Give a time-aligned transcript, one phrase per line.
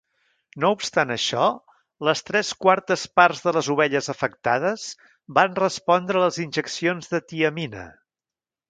[0.61, 1.43] No obstant això,
[2.09, 4.89] les tres quartes parts de les ovelles afectades
[5.41, 7.89] van respondre a les injeccions de tiamina.